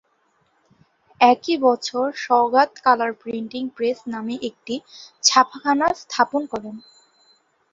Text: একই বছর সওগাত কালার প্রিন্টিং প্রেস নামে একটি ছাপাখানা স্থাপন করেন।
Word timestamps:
একই 1.21 1.55
বছর 1.65 2.05
সওগাত 2.23 2.71
কালার 2.83 3.11
প্রিন্টিং 3.21 3.63
প্রেস 3.75 3.99
নামে 4.13 4.35
একটি 4.49 4.75
ছাপাখানা 5.23 5.87
স্থাপন 6.01 6.41
করেন। 6.53 6.75